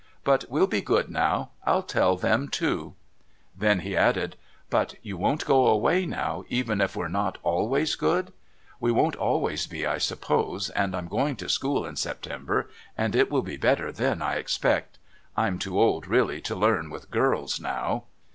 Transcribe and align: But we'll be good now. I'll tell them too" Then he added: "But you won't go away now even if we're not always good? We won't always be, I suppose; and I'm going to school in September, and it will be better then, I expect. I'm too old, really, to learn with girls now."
But 0.23 0.45
we'll 0.49 0.65
be 0.65 0.81
good 0.81 1.09
now. 1.11 1.51
I'll 1.63 1.83
tell 1.83 2.17
them 2.17 2.47
too" 2.49 2.95
Then 3.55 3.81
he 3.81 3.95
added: 3.95 4.35
"But 4.71 4.95
you 5.03 5.15
won't 5.15 5.45
go 5.45 5.67
away 5.67 6.07
now 6.07 6.43
even 6.49 6.81
if 6.81 6.95
we're 6.95 7.07
not 7.07 7.37
always 7.43 7.93
good? 7.95 8.33
We 8.79 8.91
won't 8.91 9.15
always 9.15 9.67
be, 9.67 9.85
I 9.85 9.99
suppose; 9.99 10.71
and 10.71 10.95
I'm 10.95 11.07
going 11.07 11.35
to 11.35 11.49
school 11.49 11.85
in 11.85 11.97
September, 11.97 12.67
and 12.97 13.15
it 13.15 13.29
will 13.29 13.43
be 13.43 13.57
better 13.57 13.91
then, 13.91 14.23
I 14.23 14.37
expect. 14.37 14.97
I'm 15.37 15.59
too 15.59 15.79
old, 15.79 16.07
really, 16.07 16.41
to 16.41 16.55
learn 16.55 16.89
with 16.89 17.11
girls 17.11 17.59
now." 17.59 18.05